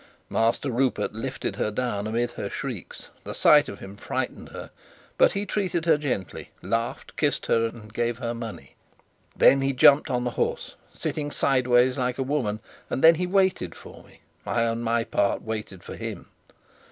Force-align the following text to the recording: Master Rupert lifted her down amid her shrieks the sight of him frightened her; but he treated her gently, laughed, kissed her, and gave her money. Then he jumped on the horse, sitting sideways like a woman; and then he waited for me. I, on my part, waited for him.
Master 0.31 0.71
Rupert 0.71 1.13
lifted 1.13 1.57
her 1.57 1.69
down 1.69 2.07
amid 2.07 2.31
her 2.31 2.49
shrieks 2.49 3.09
the 3.23 3.35
sight 3.35 3.69
of 3.69 3.77
him 3.77 3.97
frightened 3.97 4.49
her; 4.49 4.71
but 5.15 5.33
he 5.33 5.45
treated 5.45 5.85
her 5.85 5.95
gently, 5.99 6.49
laughed, 6.63 7.15
kissed 7.17 7.45
her, 7.45 7.67
and 7.67 7.93
gave 7.93 8.17
her 8.17 8.33
money. 8.33 8.73
Then 9.37 9.61
he 9.61 9.73
jumped 9.73 10.09
on 10.09 10.23
the 10.23 10.31
horse, 10.31 10.73
sitting 10.91 11.29
sideways 11.29 11.99
like 11.99 12.17
a 12.17 12.23
woman; 12.23 12.61
and 12.89 13.03
then 13.03 13.13
he 13.13 13.27
waited 13.27 13.75
for 13.75 14.01
me. 14.03 14.21
I, 14.43 14.63
on 14.65 14.81
my 14.81 15.03
part, 15.03 15.43
waited 15.43 15.83
for 15.83 15.95
him. 15.95 16.25